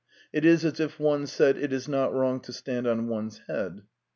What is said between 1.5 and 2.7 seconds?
''It is not wrong to